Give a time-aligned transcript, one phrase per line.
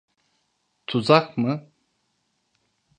[0.87, 1.69] Tuzak mı?